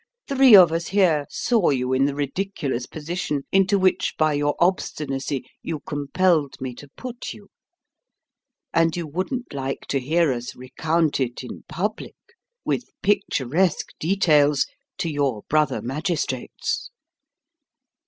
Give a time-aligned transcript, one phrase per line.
[0.27, 5.45] Three of us here saw you in the ridiculous position into which by your obstinacy
[5.61, 7.49] you compelled me to put you;
[8.73, 12.15] and you wouldn't like to hear us recount it in public,
[12.65, 14.65] with picturesque details,
[14.97, 16.89] to your brother magistrates.